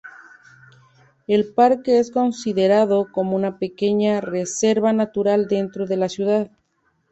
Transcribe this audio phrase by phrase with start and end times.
[1.27, 6.49] El parque es considerado como una pequeña reserva natural dentro de la ciudad.